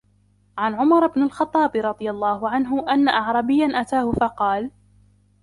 عَنْ 0.57 0.73
عُمَرَ 0.75 1.07
بْنِ 1.07 1.23
الْخَطَّابِ 1.23 1.71
رَضِيَ 1.75 2.09
اللَّهُ 2.09 2.49
عَنْهُ 2.49 2.93
أَنَّ 2.93 3.09
أَعْرَابِيًّا 3.09 3.81
أَتَاهُ 3.81 4.11
فَقَالَ 4.11 4.71